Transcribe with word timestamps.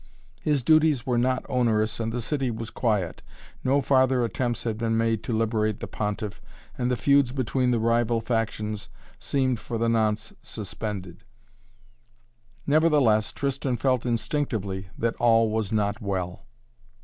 His 0.41 0.63
duties 0.63 1.05
were 1.05 1.19
not 1.19 1.45
onerous 1.47 1.99
and 1.99 2.11
the 2.11 2.23
city 2.23 2.49
was 2.49 2.71
quiet. 2.71 3.21
No 3.63 3.81
farther 3.81 4.23
attempts 4.25 4.63
had 4.63 4.75
been 4.75 4.97
made 4.97 5.21
to 5.25 5.31
liberate 5.31 5.79
the 5.79 5.85
Pontiff 5.85 6.41
and 6.75 6.89
the 6.89 6.97
feuds 6.97 7.31
between 7.31 7.69
the 7.69 7.77
rival 7.77 8.19
factions 8.19 8.89
seemed 9.19 9.59
for 9.59 9.77
the 9.77 9.87
nonce 9.87 10.33
suspended. 10.41 11.23
Nevertheless 12.65 13.31
Tristan 13.31 13.77
felt 13.77 14.03
instinctively, 14.03 14.87
that 14.97 15.15
all 15.17 15.51
was 15.51 15.71
not 15.71 16.01
well. 16.01 16.47